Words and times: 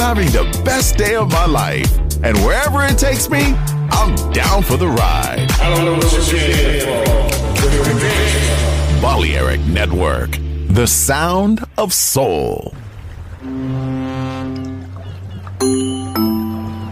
having 0.00 0.28
the 0.32 0.44
best 0.64 0.96
day 0.96 1.14
of 1.14 1.30
my 1.30 1.46
life. 1.46 1.90
And 2.22 2.36
wherever 2.38 2.82
it 2.84 2.98
takes 2.98 3.28
me, 3.28 3.54
I'm 3.92 4.14
down 4.32 4.62
for 4.62 4.76
the 4.76 4.88
ride. 4.88 5.46
I 5.60 5.74
don't 5.74 5.84
know 5.84 5.94
what 5.94 6.12
you're 6.12 6.40
here 6.40 6.80
for. 6.86 7.20
Balearic 9.02 9.60
Network, 9.66 10.38
the 10.68 10.86
sound 10.86 11.64
of 11.76 11.92
soul. 11.92 12.74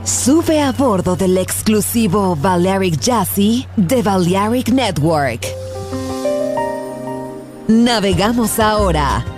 Sube 0.05 0.61
a 0.61 0.73
bordo 0.73 1.17
del 1.17 1.39
exclusivo 1.39 2.37
Balearic 2.37 2.99
Jazzy 2.99 3.67
de 3.77 4.03
Balearic 4.03 4.69
Network. 4.69 5.47
Navegamos 7.69 8.59
ahora. 8.59 9.38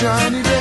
shiny 0.00 0.42
day. 0.44 0.57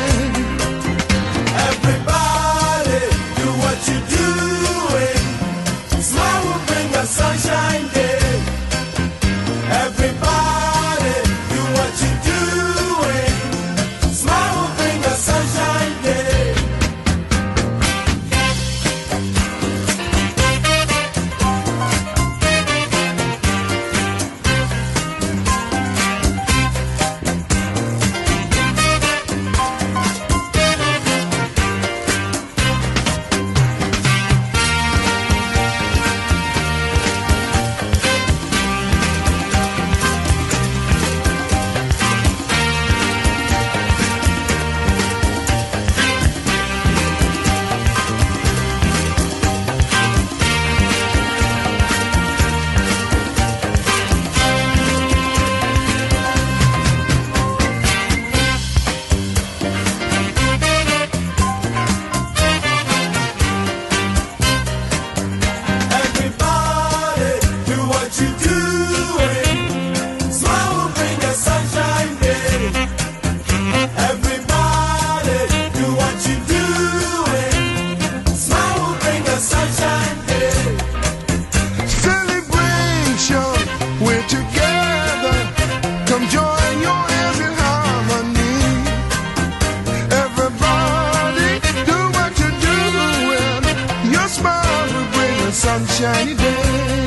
any 96.28 96.36
day. 96.36 97.07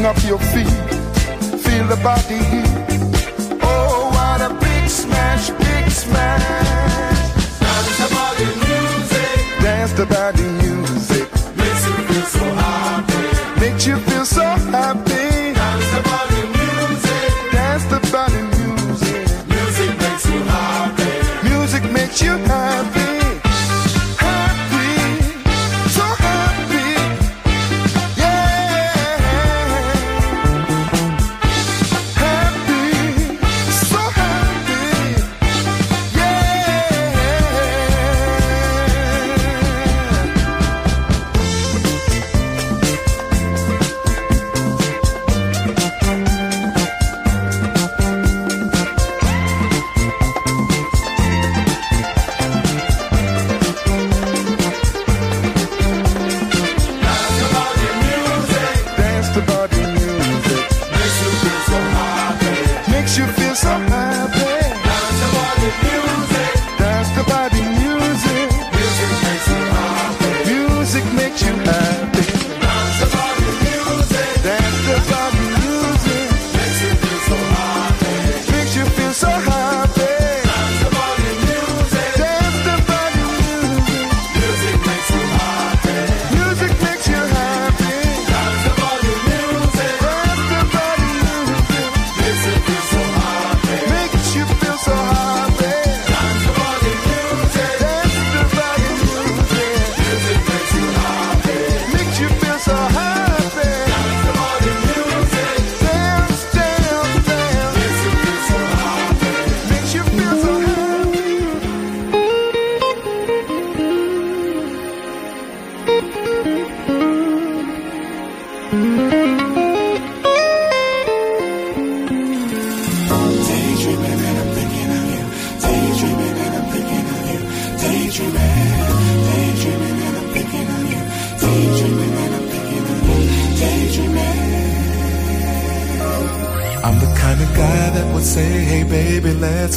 Lifting 0.00 0.16
up 0.16 0.30
your 0.30 0.38
feet, 0.38 1.60
feel 1.60 1.84
the 1.86 1.96
body 2.02 2.38
heat. 2.50 3.60
Oh, 3.62 4.08
what 4.14 4.40
a 4.40 4.54
big 4.54 4.88
smash, 4.88 5.50
big 5.50 5.90
smash. 5.90 6.42
Dance 7.60 7.98
the 7.98 8.08
body 8.14 8.46
music. 8.64 9.60
Dance 9.60 9.92
the 9.92 10.06
body 10.06 10.39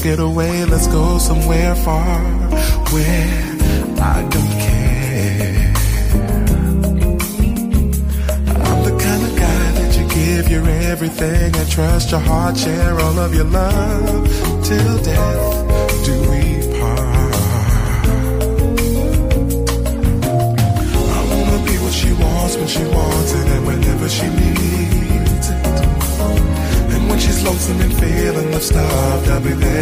get 0.03 0.19
away, 0.19 0.65
let's 0.65 0.87
go 0.87 1.17
somewhere 1.17 1.73
far 1.75 2.19
where 2.91 3.43
I 4.01 4.21
don't 4.33 4.53
care. 4.67 5.73
I'm 8.67 8.79
the 8.83 8.95
kind 9.05 9.23
of 9.27 9.33
guy 9.43 9.71
that 9.79 9.97
you 9.97 10.05
give 10.09 10.49
your 10.51 10.67
everything 10.67 11.55
and 11.55 11.71
trust 11.71 12.11
your 12.11 12.19
heart, 12.19 12.57
share 12.57 12.99
all 12.99 13.17
of 13.17 13.33
your 13.33 13.45
love 13.45 14.27
till 14.65 14.97
death. 15.03 16.05
Do 16.05 16.15
we 16.31 16.43
part? 16.79 17.35
I 21.17 21.21
wanna 21.31 21.59
be 21.65 21.75
what 21.83 21.93
she 21.93 22.11
wants 22.11 22.57
when 22.57 22.67
she 22.67 22.83
wants 22.83 23.31
it 23.39 23.47
and 23.55 23.65
whenever 23.65 24.09
she 24.09 24.27
needs 24.27 25.47
it. 25.49 25.65
And 26.93 27.09
when 27.09 27.19
she's 27.19 27.41
lonesome 27.41 27.79
and 27.79 27.93
feeling 27.93 28.51
left 28.51 28.65
starved, 28.65 29.29
I'll 29.29 29.39
be 29.39 29.53
there 29.53 29.72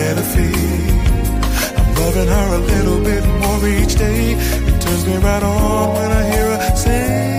her 2.27 2.55
a 2.55 2.59
little 2.59 2.99
bit 3.03 3.23
more 3.41 3.67
each 3.67 3.95
day. 3.95 4.33
It 4.69 4.81
turns 4.81 5.05
me 5.05 5.17
right 5.17 5.43
on 5.43 5.93
when 5.95 6.11
I 6.11 6.23
hear 6.31 6.47
her 6.57 6.75
say, 6.75 7.31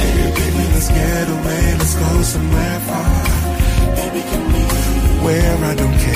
Baby, 0.00 0.24
baby, 0.38 0.64
let's 0.74 0.88
get 0.88 1.28
away, 1.36 1.64
let's 1.78 1.94
go 1.94 2.22
somewhere 2.22 2.80
far. 2.88 3.24
Baby, 3.96 4.20
can 4.30 4.42
we? 4.52 4.60
Where 5.24 5.64
I 5.64 5.74
don't 5.74 5.98
care. 6.04 6.15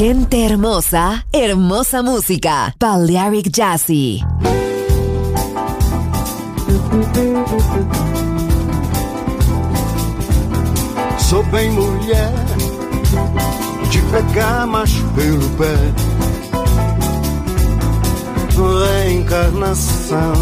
Gente 0.00 0.38
hermosa, 0.38 1.22
hermosa 1.30 2.02
música. 2.02 2.72
Balearic 2.80 3.50
Jazzy. 3.54 4.20
Sou 11.18 11.42
bem 11.42 11.70
mulher 11.72 12.32
de 13.90 14.00
pegar 14.10 14.66
macho 14.66 15.06
pelo 15.14 15.46
pé. 15.58 15.76
Reencarnação 19.04 20.32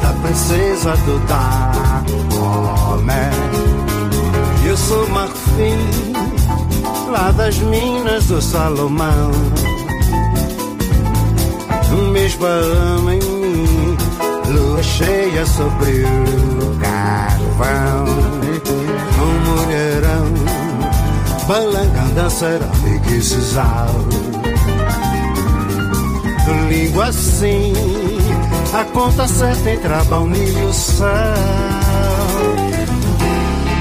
da 0.00 0.12
princesa 0.22 0.96
do 0.98 1.18
Dahomey. 1.26 3.08
Eu 4.64 4.76
sou 4.76 5.08
marfim 5.08 6.07
lá 7.08 7.30
das 7.32 7.58
minas 7.58 8.26
do 8.26 8.40
Salomão. 8.40 9.30
Mês 12.12 12.34
barama 12.36 13.14
em 13.14 13.20
mim, 13.20 13.96
lua 14.48 14.82
cheia 14.82 15.46
sobre 15.46 16.04
o 16.04 16.78
carvão. 16.78 18.04
Um 19.20 19.50
mulherão, 19.50 20.26
balangando 21.46 22.30
cerâmica 22.30 23.10
e 23.10 23.22
sisal. 23.22 23.88
Língua 26.68 27.06
assim, 27.06 27.72
a 28.72 28.84
conta 28.84 29.26
certa 29.28 29.70
entre 29.70 29.92
a 29.92 30.00
e 30.00 30.64
o 30.64 30.72
sal. 30.72 31.08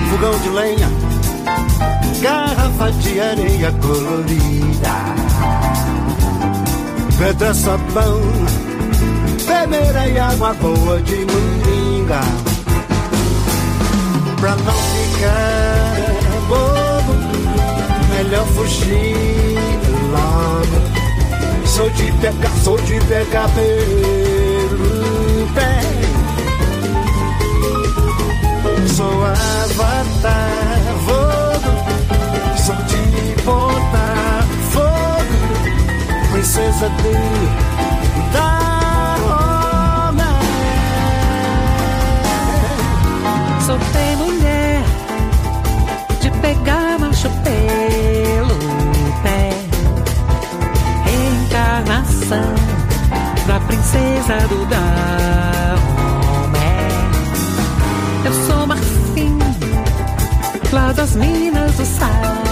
Fogão 0.09 0.39
de 0.39 0.49
lenha 0.49 1.06
garrafa 2.77 2.91
de 2.91 3.19
areia 3.19 3.71
colorida, 3.81 4.95
pedra 7.17 7.53
sabão, 7.53 8.21
peneira 9.45 10.07
e 10.07 10.19
água 10.19 10.53
boa 10.53 11.01
de 11.01 11.15
moringa. 11.15 12.21
Pra 14.39 14.55
não 14.55 14.73
ficar 14.73 15.95
bobo, 16.47 17.13
melhor 18.15 18.45
fugir 18.47 19.57
logo. 20.11 20.77
Sou 21.65 21.89
de 21.89 22.11
pegar, 22.13 22.51
sou 22.63 22.77
de 22.77 22.99
pegar 23.01 23.49
pelo 23.49 25.47
pé. 25.55 25.81
Sou 28.95 29.25
avatar, 29.25 30.79
vou 31.05 31.26
sou 32.67 32.75
de 32.75 33.41
botar 33.43 34.43
fogo, 34.73 35.39
princesa 36.33 36.89
Dahomey. 38.33 38.65
Sou 43.65 43.77
bem 43.93 44.17
mulher 44.17 44.83
de 46.19 46.29
pegar 46.41 46.99
macho 46.99 47.29
pelo 47.45 48.57
pé, 49.23 49.49
reencarnação 51.05 52.53
da 53.47 53.59
princesa 53.61 54.45
do 54.49 54.65
Dahomey. 54.65 55.87
Eu 58.25 58.33
sou 58.45 58.67
marfim 58.67 59.39
lá 60.73 60.91
das 60.91 61.15
minas 61.15 61.71
do 61.77 61.85
sal. 61.85 62.46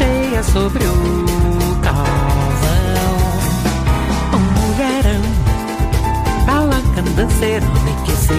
Cheia 0.00 0.42
sobre 0.42 0.82
o 0.82 0.96
calvão. 1.82 3.20
Um 4.34 4.44
mulherão, 4.56 5.24
balacando 6.46 7.10
danceirão 7.10 7.68
que 8.04 8.12
se 8.12 8.32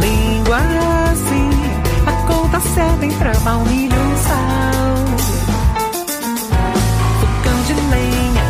Língua 0.00 0.58
assim, 1.12 1.50
a 2.06 2.12
conta 2.26 2.60
certa 2.60 3.04
entre 3.04 3.28
a 3.28 3.38
baunilha 3.40 3.94
e 3.94 4.18
sal. 4.26 4.96
Fogão 7.20 7.58
de 7.66 7.74
lenha, 7.92 8.44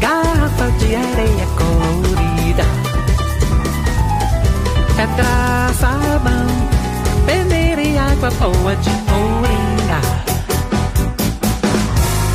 garrafa 0.00 0.70
de 0.78 0.96
areia 0.96 1.46
colorida. 1.56 2.64
Pedra, 4.96 5.72
sabão, 5.78 6.67
água 8.28 8.48
boa 8.48 8.76
de 8.76 8.90
moringa. 8.90 10.00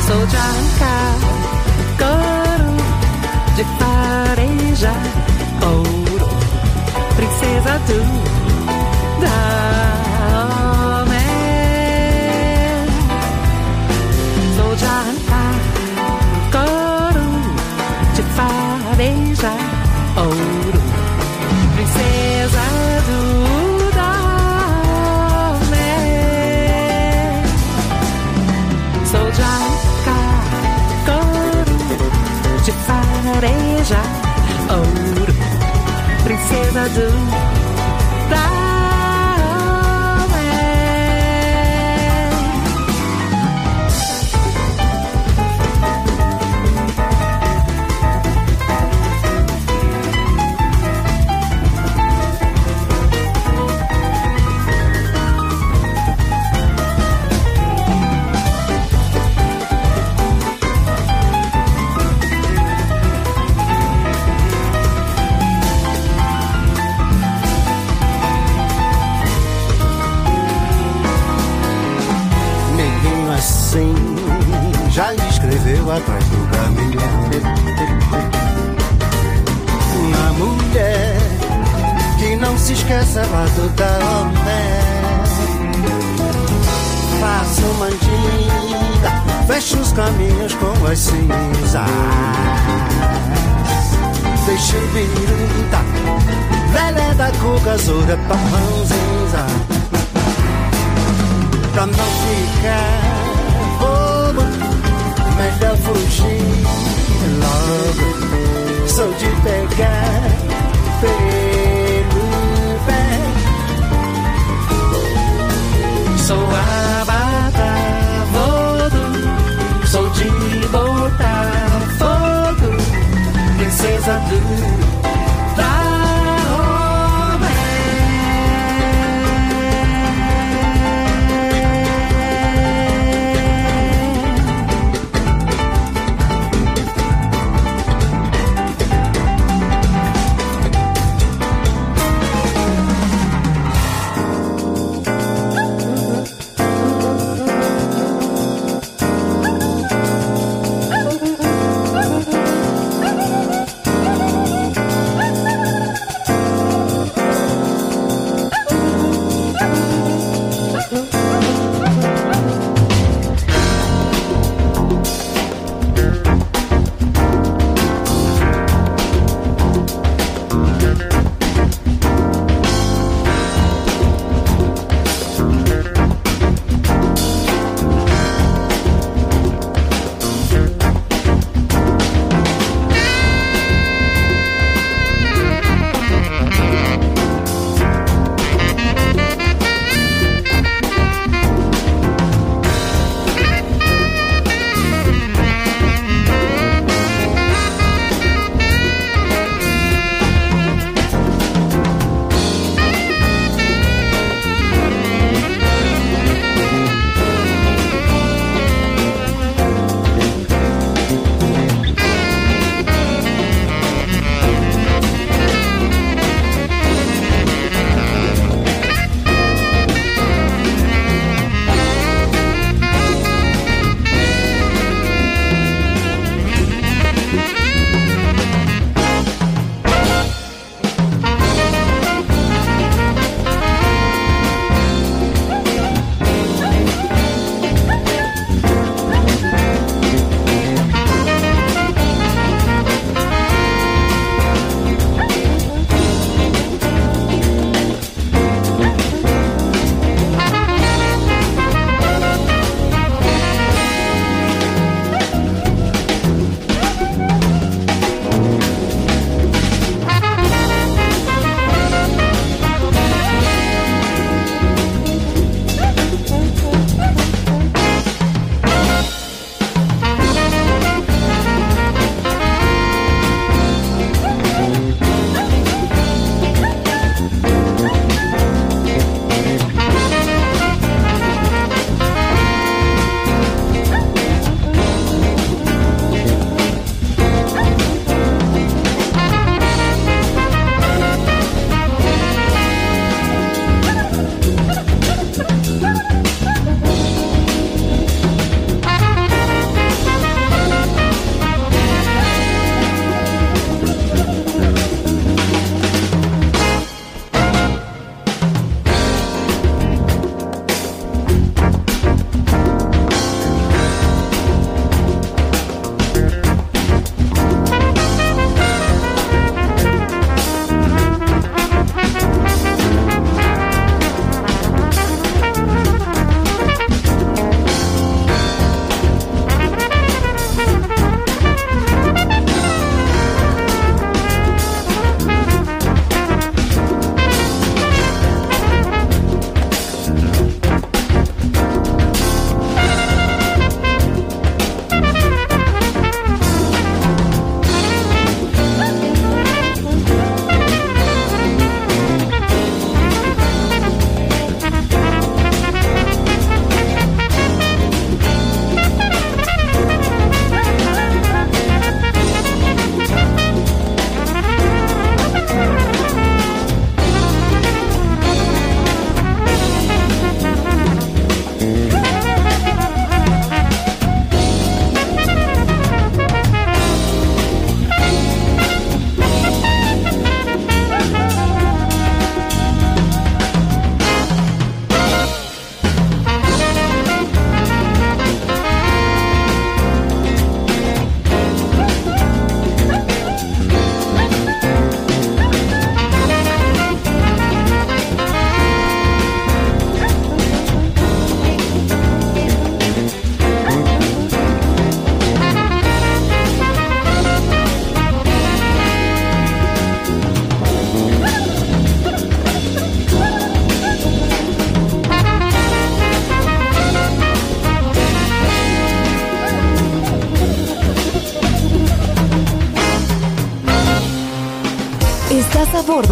Sou 0.06 0.26
de 0.26 0.36
arrancar 0.36 1.14
couro, 1.98 2.76
de 3.56 3.64
fareja, 3.78 4.92
ouro, 5.62 6.28
princesa 7.16 7.78
do 7.86 7.98
Dahomey. 9.20 9.54
Sou 14.56 14.70
de 14.76 14.84
arrancar 14.84 15.54
de 18.14 18.22
fareja, 18.22 19.52
fareja, 33.84 34.00
ouro, 34.70 35.34
princesa 36.24 36.88
do 36.88 37.63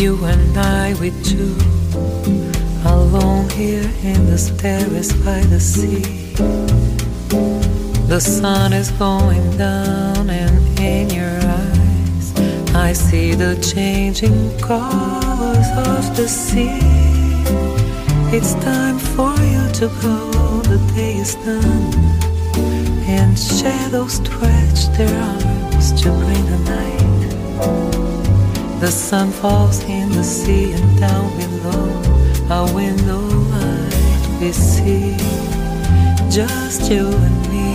You 0.00 0.16
and 0.24 0.56
I, 0.56 0.94
we 0.94 1.10
two, 1.22 1.54
alone 2.86 3.50
here 3.50 3.84
in 4.02 4.24
this 4.24 4.48
terrace 4.56 5.12
by 5.12 5.40
the 5.42 5.60
sea. 5.60 6.00
The 8.08 8.18
sun 8.18 8.72
is 8.72 8.90
going 8.92 9.58
down, 9.58 10.30
and 10.30 10.80
in 10.80 11.10
your 11.10 11.38
eyes, 11.44 12.32
I 12.74 12.94
see 12.94 13.34
the 13.34 13.56
changing 13.60 14.58
colors 14.60 15.68
of 15.76 16.16
the 16.16 16.28
sea. 16.28 16.80
It's 18.34 18.54
time 18.64 18.98
for 18.98 19.34
you 19.52 19.68
to 19.80 19.88
go, 20.00 20.62
the 20.62 20.78
day 20.94 21.16
is 21.16 21.34
done, 21.34 21.92
and 23.04 23.38
shadows 23.38 24.14
stretch 24.14 24.88
their 24.96 25.14
arms 25.14 25.92
to 26.00 26.08
bring 26.08 26.46
the 26.46 26.58
night. 26.70 27.99
The 28.80 28.90
sun 28.90 29.30
falls 29.30 29.84
in 29.84 30.08
the 30.08 30.24
sea 30.24 30.72
and 30.72 30.98
down 30.98 31.36
below 31.36 32.02
our 32.50 32.74
window 32.74 33.20
light 33.20 33.90
we 34.40 34.52
see 34.52 35.16
just 36.30 36.90
you 36.90 37.08
and 37.08 37.48
me. 37.50 37.74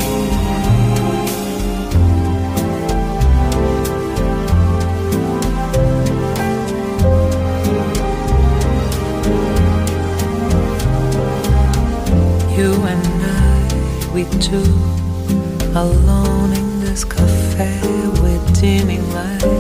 You 12.58 12.74
and 12.74 13.06
I, 13.22 14.12
we 14.12 14.24
two, 14.40 14.66
alone 15.78 16.54
in 16.54 16.80
this 16.80 17.06
cafe 17.06 17.80
with 18.24 18.60
dimming 18.60 19.08
lights. 19.14 19.55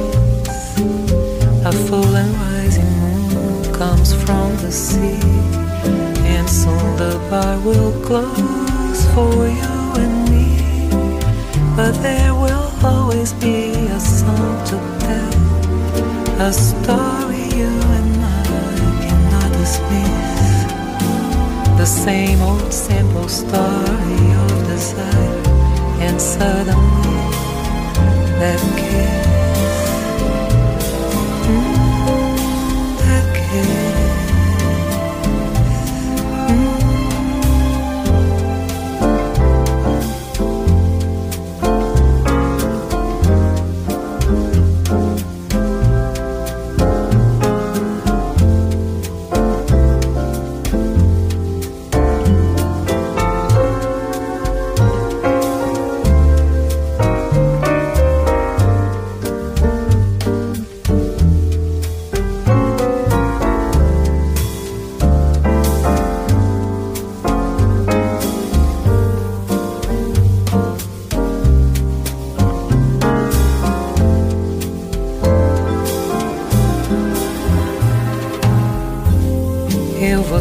Full 1.75 2.15
and 2.15 2.33
rising 2.35 2.91
moon 2.99 3.73
comes 3.73 4.13
from 4.23 4.55
the 4.57 4.71
sea, 4.71 5.19
and 6.33 6.49
soon 6.49 6.95
the 6.97 7.19
bar 7.29 7.59
will 7.59 7.91
close 8.01 9.01
for 9.13 9.35
you 9.59 9.75
and 10.03 10.29
me. 10.31 10.89
But 11.75 11.91
there 12.01 12.33
will 12.33 12.71
always 12.83 13.33
be 13.33 13.73
a 13.97 13.99
song 13.99 14.65
to 14.69 14.77
tell, 15.03 15.35
a 16.47 16.51
story 16.51 17.43
you 17.59 17.71
and 17.97 18.23
I 18.23 18.45
cannot 19.05 19.51
dismiss. 19.59 20.55
The 21.77 21.85
same 21.85 22.41
old 22.41 22.73
simple 22.73 23.27
story 23.27 24.21
of 24.43 24.51
desire, 24.65 25.43
and 25.99 26.19
suddenly 26.19 27.19
that 28.39 28.59
kiss. 28.77 29.34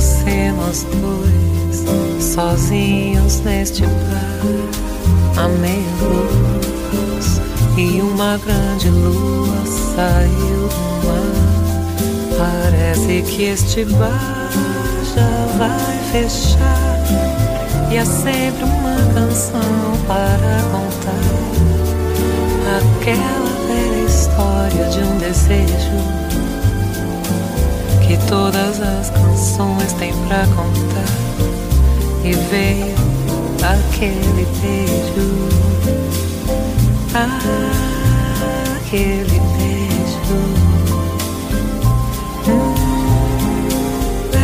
Você, 0.05 0.53
nós 0.53 0.87
dois, 1.01 2.23
sozinhos 2.23 3.41
neste 3.41 3.83
bar, 3.87 4.43
a 5.39 5.47
luz 5.47 7.41
e 7.79 8.03
uma 8.03 8.37
grande 8.39 8.91
lua 8.91 9.65
saiu 9.97 10.69
do 10.69 11.07
mar. 11.07 11.45
Parece 12.37 13.23
que 13.23 13.45
este 13.45 13.85
bar 13.87 14.51
já 15.15 15.47
vai 15.59 15.99
fechar 16.13 17.03
e 17.91 17.97
há 17.97 18.05
sempre 18.05 18.65
uma 18.65 18.97
canção 19.15 19.97
para 20.07 20.61
contar. 20.71 21.45
Aquela 22.77 23.53
velha 23.67 24.07
história 24.07 24.85
de 24.91 24.99
um 25.01 25.19
desejo 25.19 26.24
que 28.17 28.27
todas 28.27 28.81
as 28.81 29.11
canções 29.11 29.93
têm 29.95 30.13
pra 30.29 30.47
contar. 30.49 31.05
E 32.25 32.33
veio 32.33 32.95
aquele 33.63 34.47
beijo, 34.61 35.49
aquele 38.77 39.41
beijo, 39.59 40.39
hum, 42.47 42.75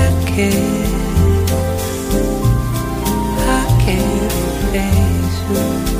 aquele, 0.09 0.91
aquele 3.62 4.39
beijo. 4.73 5.99